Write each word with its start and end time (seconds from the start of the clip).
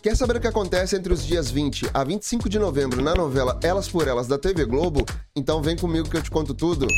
Quer 0.00 0.16
saber 0.16 0.36
o 0.36 0.40
que 0.40 0.46
acontece 0.46 0.94
entre 0.94 1.12
os 1.12 1.26
dias 1.26 1.50
20 1.50 1.90
a 1.92 2.04
25 2.04 2.48
de 2.48 2.56
novembro 2.56 3.02
na 3.02 3.16
novela 3.16 3.58
Elas 3.64 3.88
por 3.88 4.06
Elas 4.06 4.28
da 4.28 4.38
TV 4.38 4.64
Globo? 4.64 5.04
Então 5.38 5.62
vem 5.62 5.76
comigo 5.76 6.10
que 6.10 6.16
eu 6.16 6.22
te 6.22 6.32
conto 6.32 6.52
tudo. 6.52 6.88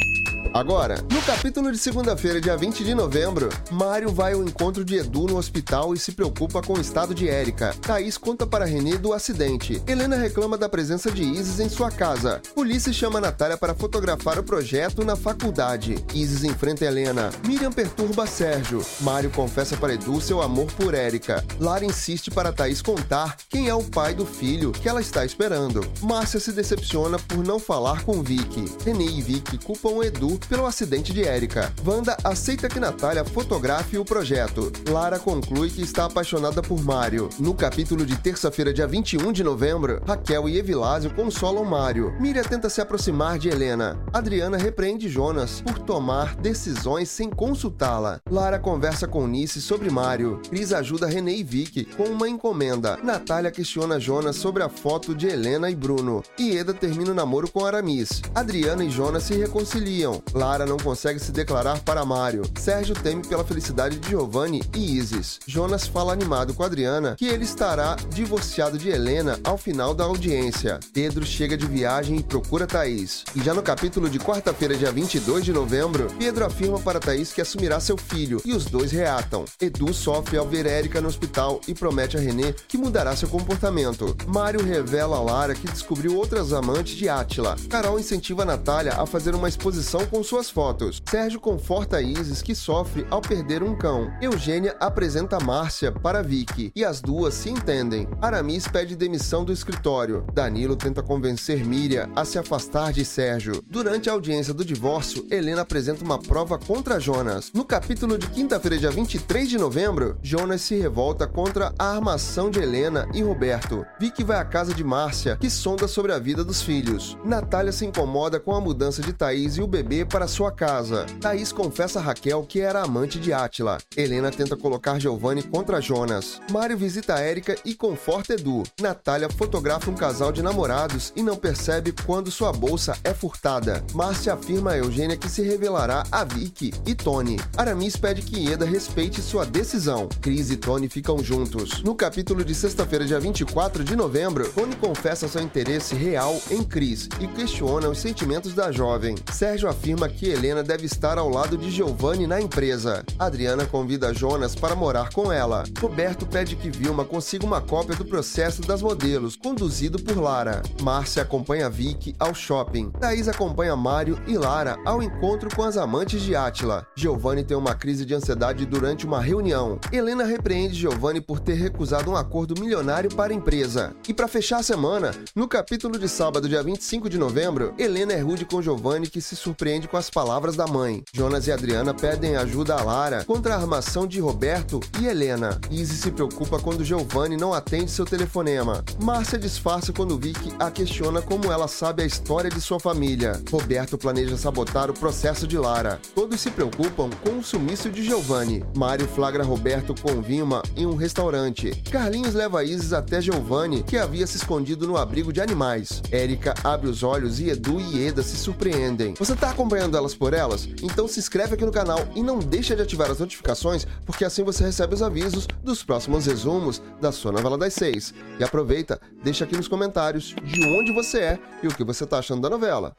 Agora, 0.53 0.97
no 1.13 1.23
capítulo 1.23 1.71
de 1.71 1.79
segunda-feira, 1.79 2.41
dia 2.41 2.57
20 2.57 2.83
de 2.83 2.93
novembro, 2.93 3.49
Mário 3.71 4.11
vai 4.11 4.33
ao 4.33 4.43
encontro 4.43 4.85
de 4.85 4.97
Edu 4.97 5.29
no 5.29 5.37
hospital 5.37 5.95
e 5.95 5.99
se 5.99 6.11
preocupa 6.11 6.61
com 6.61 6.73
o 6.73 6.81
estado 6.81 7.15
de 7.15 7.29
Érica. 7.29 7.73
Thaís 7.81 8.19
conta 8.19 8.45
para 8.45 8.65
René 8.65 8.97
do 8.97 9.13
acidente. 9.13 9.81
Helena 9.87 10.17
reclama 10.17 10.59
da 10.59 10.69
presença 10.69 11.09
de 11.09 11.23
Isis 11.23 11.61
em 11.61 11.69
sua 11.69 11.91
casa. 11.91 12.43
Ulisses 12.57 12.97
chama 12.97 13.21
Natália 13.21 13.57
para 13.57 13.77
fotografar 13.77 14.41
o 14.41 14.43
projeto 14.43 15.05
na 15.05 15.15
faculdade. 15.15 16.05
Isis 16.13 16.43
enfrenta 16.43 16.85
Helena. 16.85 17.31
Miriam 17.47 17.71
perturba 17.71 18.27
Sérgio. 18.27 18.85
Mário 19.03 19.31
confessa 19.31 19.77
para 19.77 19.95
Edu 19.95 20.21
seu 20.21 20.43
amor 20.43 20.67
por 20.73 20.95
Érica. 20.95 21.45
Lara 21.61 21.85
insiste 21.85 22.29
para 22.29 22.53
Thaís 22.53 22.83
contar 22.83 23.37
quem 23.49 23.69
é 23.69 23.75
o 23.75 23.85
pai 23.85 24.15
do 24.15 24.27
filho 24.27 24.73
que 24.73 24.89
ela 24.89 25.01
está 25.01 25.25
esperando. 25.25 25.89
Márcia 26.03 26.41
se 26.41 26.51
decepciona 26.51 27.21
por 27.21 27.39
não 27.39 27.61
falar 27.61 28.03
com 28.03 28.21
Vicky. 28.31 28.65
René 28.85 29.07
e 29.07 29.21
Vicky 29.21 29.59
culpam 29.59 30.05
Edu 30.05 30.39
pelo 30.49 30.65
acidente 30.65 31.13
de 31.13 31.25
Érica. 31.25 31.73
Wanda 31.85 32.17
aceita 32.23 32.69
que 32.69 32.79
Natália 32.79 33.25
fotografe 33.25 33.99
o 33.99 34.05
projeto. 34.05 34.71
Lara 34.89 35.19
conclui 35.19 35.69
que 35.69 35.83
está 35.83 36.05
apaixonada 36.05 36.63
por 36.63 36.81
Mário. 36.81 37.29
No 37.41 37.55
capítulo 37.55 38.07
de 38.07 38.17
terça-feira, 38.17 38.73
dia 38.73 38.87
21 38.87 39.33
de 39.33 39.43
novembro, 39.43 40.01
Raquel 40.07 40.49
e 40.49 40.57
Evilásio 40.57 41.13
consolam 41.13 41.65
Mário. 41.65 42.15
Miriam 42.21 42.45
tenta 42.45 42.71
se 42.71 42.81
aproximar 42.81 43.37
de 43.37 43.49
Helena. 43.49 44.01
Adriana 44.13 44.57
repreende 44.57 45.09
Jonas 45.09 45.61
por 45.61 45.81
tomar 45.81 46.37
decisões 46.37 47.09
sem 47.09 47.29
consultá-la. 47.29 48.21
Lara 48.31 48.61
conversa 48.61 49.09
com 49.09 49.27
Nice 49.27 49.61
sobre 49.61 49.91
Mário. 49.91 50.41
Cris 50.49 50.73
ajuda 50.73 51.09
René 51.09 51.35
e 51.35 51.43
Vicky 51.43 51.85
com 51.85 52.05
uma 52.05 52.29
encomenda. 52.29 52.97
Natália 53.03 53.51
questiona 53.51 53.99
Jonas 53.99 54.37
sobre 54.37 54.63
a 54.63 54.69
foto 54.69 55.17
de 55.17 55.27
Helena 55.27 55.69
e 55.69 55.75
Bruno. 55.75 56.23
E 56.39 56.57
Eda 56.57 56.73
termina 56.73 57.11
o 57.11 57.15
namoro 57.15 57.51
com 57.51 57.67
Aramis. 57.67 58.20
Adriana 58.35 58.85
e 58.85 58.91
Jonas 58.91 59.25
se 59.25 59.35
reconciliam. 59.35 60.23
Lara 60.35 60.67
não 60.67 60.77
consegue 60.77 61.21
se 61.21 61.33
declarar 61.33 61.81
para 61.81 62.05
Mário. 62.05 62.43
Sérgio 62.59 62.95
teme 62.95 63.27
pela 63.27 63.45
felicidade 63.45 63.99
de 63.99 64.09
Giovanni 64.09 64.63
e 64.75 64.97
Isis. 64.97 65.39
Jonas 65.47 65.87
fala 65.87 66.13
animado 66.13 66.55
com 66.55 66.63
Adriana 66.63 67.17
que 67.17 67.27
ele 67.27 67.45
estará 67.45 67.97
divorciado 68.11 68.79
de 68.79 68.89
Helena 68.89 69.39
ao 69.45 69.57
final 69.57 69.95
da 69.95 70.05
audiência. 70.05 70.81
Pedro 70.93 71.25
chega 71.25 71.57
de 71.57 71.67
viagem 71.67 72.17
e 72.17 72.23
procura 72.23 72.67
Thaís. 72.67 73.25
E 73.35 73.43
já 73.43 73.55
no 73.55 73.63
capítulo 73.63 74.09
de 74.09 74.19
quarta-feira, 74.19 74.77
dia 74.77 74.93
22 74.93 75.45
de 75.45 75.53
novembro, 75.53 76.09
Pedro 76.19 76.45
afirma 76.45 76.79
para 76.79 77.01
Thaís 77.01 77.33
que 77.33 77.41
assumirá 77.41 77.81
seu 77.81 77.97
filho 77.97 78.41
e 78.45 78.53
os 78.53 78.67
dois 78.67 78.91
reatam. 78.93 79.45
Edu 79.61 79.93
sofre 79.93 80.37
ao 80.37 80.47
ver 80.47 80.67
Érica 80.67 81.01
no 81.01 81.09
hospital 81.09 81.61
e 81.67 81.75
promete 81.75 82.17
a 82.17 82.21
René 82.21 82.55
que 82.69 82.79
mudará 82.79 83.15
seu 83.15 83.29
comportamento. 83.29 84.17
Mário 84.27 84.65
revela 84.65 85.17
a 85.17 85.23
Lara 85.23 85.55
que 85.55 85.71
descobriu 85.71 86.17
outras 86.17 86.53
amantes 86.53 86.97
de 86.97 87.09
Átila. 87.09 87.57
Carol 87.69 87.99
incentiva 88.11 88.43
a 88.43 88.47
Natália 88.47 88.95
a 88.95 89.07
fazer 89.07 89.37
uma 89.37 89.49
exposição 89.49 90.05
com 90.05 90.23
suas 90.25 90.51
fotos. 90.51 91.01
Sérgio 91.09 91.39
conforta 91.39 92.03
Isis, 92.03 92.43
que 92.43 92.57
sofre 92.57 93.07
ao 93.09 93.21
perder 93.21 93.63
um 93.63 93.77
cão. 93.77 94.11
Eugênia 94.21 94.77
apresenta 94.81 95.39
Márcia 95.39 95.93
para 95.93 96.21
Vicky 96.21 96.73
e 96.75 96.85
as 96.85 97.01
duas 97.01 97.35
se 97.35 97.51
entendem. 97.51 98.09
Aramis 98.21 98.67
pede 98.67 98.97
demissão 98.97 99.45
do 99.45 99.53
escritório. 99.53 100.25
Danilo 100.33 100.75
tenta 100.75 101.05
convencer 101.05 101.65
Miriam 101.65 102.11
a 102.17 102.25
se 102.25 102.37
afastar 102.37 102.93
de 102.93 103.05
Sérgio. 103.05 103.63
Durante 103.69 104.11
a 104.11 104.13
audiência 104.13 104.53
do 104.53 104.65
divórcio, 104.65 105.25
Helena 105.31 105.63
apresenta 105.63 106.05
uma 106.05 106.19
prova 106.19 106.59
contra 106.59 106.99
Jonas. 106.99 107.53
No 107.55 107.65
capítulo 107.65 108.19
de 108.19 108.27
quinta-feira, 108.27 108.77
dia 108.77 108.91
23 108.91 109.49
de 109.49 109.57
novembro, 109.57 110.19
Jonas 110.21 110.63
se 110.63 110.75
revolta 110.75 111.29
contra 111.29 111.73
a 111.79 111.95
armação 111.95 112.51
de 112.51 112.59
Helena 112.59 113.09
e 113.15 113.23
Roberto. 113.23 113.87
Vicky 114.01 114.25
vai 114.25 114.39
à 114.39 114.45
casa 114.45 114.75
de 114.75 114.83
Márcia, 114.83 115.37
que 115.37 115.49
sonda 115.49 115.87
sobre 115.87 116.13
a 116.13 116.19
vida 116.19 116.43
dos 116.43 116.61
filhos. 116.61 117.17
Natália 117.25 117.71
se 117.71 117.85
incomoda 117.91 118.39
com 118.39 118.55
a 118.55 118.61
mudança 118.61 119.03
de 119.03 119.13
Thaís 119.13 119.57
e 119.57 119.61
o 119.61 119.67
bebê 119.67 120.05
para 120.05 120.29
sua 120.29 120.53
casa. 120.53 121.07
Thaís 121.21 121.53
confessa 121.53 121.99
a 121.99 122.03
Raquel 122.03 122.45
que 122.45 122.61
era 122.61 122.83
amante 122.83 123.19
de 123.19 123.33
Átila. 123.33 123.79
Helena 123.97 124.31
tenta 124.31 124.57
colocar 124.57 125.01
Giovanni 125.01 125.43
contra 125.43 125.81
Jonas. 125.81 126.41
Mário 126.51 126.79
visita 126.79 127.19
Érica 127.19 127.57
e 127.65 127.75
conforta 127.75 128.35
Edu. 128.35 128.63
Natália 128.81 129.29
fotografa 129.29 129.91
um 129.91 129.95
casal 129.95 130.31
de 130.31 130.41
namorados 130.41 131.13
e 131.17 131.23
não 131.23 131.37
percebe 131.37 131.93
quando 132.07 132.31
sua 132.31 132.53
bolsa 132.53 132.97
é 133.03 133.13
furtada. 133.13 133.85
Márcia 133.93 134.35
afirma 134.35 134.71
a 134.71 134.79
Eugênia 134.79 135.17
que 135.17 135.29
se 135.29 135.43
revelará 135.43 136.05
a 136.13 136.23
Vicky 136.23 136.73
e 136.87 136.95
Tony. 136.95 137.39
Aramis 137.57 137.97
pede 137.97 138.23
que 138.23 138.39
Ieda 138.39 138.65
respeite 138.65 139.21
sua 139.21 139.45
decisão. 139.45 140.09
Cris 140.21 140.51
e 140.51 140.57
Tony 140.57 140.89
ficam 140.89 141.19
juntos. 141.19 141.83
No 141.83 141.97
capítulo 141.97 142.45
de 142.45 142.55
sexta-feira, 142.55 143.05
dia 143.05 143.19
24 143.19 143.83
de 143.83 143.97
novembro, 143.97 144.49
Tony 144.53 144.77
confessa 144.77 145.27
seu 145.27 145.43
interesse 145.43 145.97
real 145.97 146.41
em 146.51 146.63
Cris 146.63 147.09
e 147.19 147.27
questiona 147.27 147.80
os 147.89 147.99
sentimentos 147.99 148.53
da 148.55 148.71
jovem. 148.71 149.15
Sérgio 149.33 149.69
afirma 149.69 150.09
que 150.09 150.29
Helena 150.29 150.63
deve 150.63 150.87
estar 150.87 151.19
ao 151.19 151.29
lado 151.29 151.57
de 151.57 151.71
Giovanni 151.71 152.27
na 152.27 152.41
empresa. 152.41 153.05
Adriana 153.19 153.65
convida 153.65 154.13
Jonas 154.13 154.55
para 154.55 154.77
morar 154.77 155.11
com 155.11 155.33
ela. 155.33 155.65
Roberto 155.81 156.27
pede 156.27 156.57
que 156.57 156.71
Vilma 156.71 157.05
consiga 157.05 157.47
uma 157.47 157.61
cópia 157.61 157.97
do 157.97 158.05
processo 158.05 158.63
das 158.63 158.83
modelos, 158.83 159.37
conduzido 159.37 159.99
por 160.03 160.17
Lara. 160.17 160.63
Márcia 160.83 161.23
acompanha 161.23 161.71
Vicky 161.71 162.15
ao 162.19 162.35
shopping. 162.35 162.91
Thaís 162.91 163.29
acompanha 163.29 163.77
Mário 163.77 164.21
e 164.27 164.37
Lara 164.37 164.77
ao 164.85 165.03
encontro 165.03 165.49
com 165.55 165.63
as 165.63 165.77
amantes 165.77 166.21
de 166.23 166.35
Átila. 166.35 166.87
Giovanni 166.97 167.45
tem 167.45 167.57
uma 167.57 167.75
crise 167.75 168.05
de 168.05 168.15
ansiedade 168.15 168.67
durante 168.67 169.07
uma 169.07 169.21
reunião. 169.21 169.79
Helena 169.93 170.25
repreende 170.25 170.75
Giovanni 170.75 171.21
por 171.21 171.41
ter 171.41 171.55
recusado 171.55 172.11
um 172.11 172.17
acordo 172.17 172.61
milionário 172.61 173.15
para 173.15 173.33
a 173.33 173.37
empresa. 173.37 173.95
E 174.09 174.15
para 174.15 174.29
fechar 174.29 174.59
a 174.59 174.63
semana, 174.63 175.13
no 175.35 175.49
capítulo 175.49 175.99
de 175.99 176.09
sábado, 176.09 176.49
dia 176.49 176.63
25 176.63 177.09
de 177.09 177.19
novembro, 177.19 177.70
Helena 177.79 178.13
é 178.13 178.21
rude 178.21 178.45
com 178.45 178.61
Giovanni 178.61 179.07
que 179.07 179.21
se 179.21 179.37
surpreende 179.37 179.89
com 179.89 179.97
as 179.97 180.11
palavras 180.11 180.57
da 180.57 180.67
mãe. 180.67 181.03
Jonas 181.13 181.47
e 181.47 181.53
Adriana 181.53 181.95
pedem 181.95 182.37
ajuda 182.37 182.75
a 182.75 182.83
Lara 182.83 183.25
contra 183.25 183.55
a 183.55 183.59
armação 183.59 184.07
de 184.07 184.21
Roberto 184.21 184.81
e 185.01 185.07
Helena. 185.07 185.61
Izzy 185.71 185.97
se 185.97 186.11
preocupa 186.11 186.59
quando 186.59 186.85
Giovanni 186.85 187.37
não 187.37 187.55
atende 187.55 187.91
seu 187.91 188.05
telefonema. 188.05 188.85
Márcia 189.03 189.39
disfarça 189.39 189.93
quando 189.93 190.19
Vicky 190.19 190.53
a 190.59 190.71
questiona 190.71 191.23
como 191.23 191.51
ela 191.51 191.69
sabe 191.69 192.03
a 192.03 192.07
história 192.07 192.51
de 192.51 192.61
sua 192.61 192.81
família. 192.81 193.41
Roberto 193.51 193.97
planeja 193.97 194.37
sabotar 194.37 194.91
o 194.91 194.95
processo 194.95 195.47
de 195.47 195.57
Lara. 195.57 196.01
Todos 196.15 196.41
se 196.41 196.51
preocupam 196.51 197.11
com 197.25 197.39
o 197.39 197.43
sumiço 197.43 197.91
de 197.91 198.03
Giovanni. 198.03 198.65
Mário 198.77 199.07
flagra 199.07 199.45
Roberto 199.45 199.95
com 200.01 200.21
Vilma 200.21 200.63
em 200.77 200.87
um 200.87 200.97
restaurante. 200.97 201.71
Carlinhos 201.91 202.35
leva 202.35 202.65
Isis 202.65 202.93
até 202.93 203.21
Giovanni, 203.21 203.83
que 203.83 203.97
havia 203.97 204.27
se 204.27 204.37
escondido 204.37 204.87
no 204.87 204.97
abrigo 204.97 205.33
de 205.33 205.41
animais. 205.41 206.03
Érica 206.11 206.55
abre 206.65 206.89
os 206.89 207.03
olhos 207.03 207.41
e 207.41 207.51
Edu 207.61 207.79
e 207.79 208.07
Eda 208.07 208.23
se 208.23 208.39
surpreendem. 208.39 209.13
Você 209.19 209.37
tá 209.37 209.51
acompanhando 209.51 209.95
elas 209.95 210.15
por 210.15 210.33
elas? 210.33 210.67
Então 210.83 211.07
se 211.07 211.19
inscreve 211.21 211.55
aqui 211.55 211.65
no 211.67 211.71
canal 211.71 211.99
e 212.17 212.23
não 212.23 212.39
deixa 212.39 212.75
de 212.75 212.81
ativar 212.81 213.11
as 213.11 213.21
notificações, 213.21 213.87
porque 214.07 214.25
assim 214.25 214.43
você 214.43 214.65
recebe 214.65 214.95
os 214.95 215.03
avisos 215.03 215.47
dos 215.63 215.85
próximos 215.85 216.25
resumos 216.25 216.81
da 217.03 217.13
sua 217.13 217.33
novela 217.33 217.59
das 217.59 217.75
seis. 217.75 218.15
E 218.39 218.45
aproveita, 218.45 218.99
deixa 219.23 219.45
aqui 219.45 219.59
nos 219.59 219.69
comentários 219.69 220.35
de 220.43 220.65
onde 220.65 220.95
você 220.95 221.19
é 221.19 221.39
e 221.63 221.69
o 221.69 221.75
que 221.75 221.85
você 221.85 222.07
tá 222.07 222.19
achando 222.19 222.41
da 222.41 222.49
novela. 222.49 222.97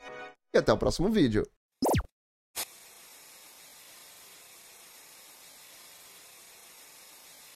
E 0.53 0.59
até 0.59 0.71
o 0.71 0.77
próximo 0.77 1.09
vídeo. 1.09 1.43